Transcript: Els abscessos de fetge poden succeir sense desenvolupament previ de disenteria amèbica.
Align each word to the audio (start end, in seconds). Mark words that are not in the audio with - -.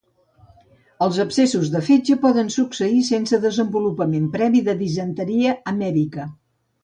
Els 1.07 1.17
abscessos 1.23 1.67
de 1.73 1.81
fetge 1.89 2.15
poden 2.23 2.49
succeir 2.55 3.03
sense 3.11 3.39
desenvolupament 3.45 4.25
previ 4.37 4.63
de 4.69 4.77
disenteria 4.81 5.55
amèbica. 5.75 6.27